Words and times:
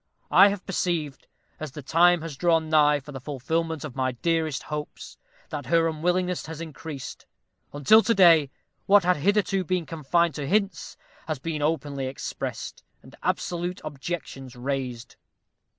I 0.31 0.47
have 0.47 0.65
perceived, 0.65 1.27
as 1.59 1.73
the 1.73 1.83
time 1.83 2.23
has 2.23 2.35
drawn 2.35 2.69
nigh 2.69 2.99
for 3.01 3.11
the 3.11 3.19
fulfilment 3.21 3.83
of 3.83 3.95
my 3.95 4.13
dearest 4.13 4.63
hopes, 4.63 5.19
that 5.49 5.67
her 5.67 5.87
unwillingness 5.87 6.47
has 6.47 6.59
increased; 6.59 7.27
until 7.71 8.01
to 8.01 8.15
day, 8.15 8.49
what 8.87 9.03
had 9.03 9.17
hitherto 9.17 9.63
been 9.63 9.85
confined 9.85 10.33
to 10.33 10.47
hints, 10.47 10.97
has 11.27 11.37
been 11.37 11.61
openly 11.61 12.07
expressed, 12.07 12.81
and 13.03 13.15
absolute 13.21 13.79
objections 13.83 14.55
raised. 14.55 15.17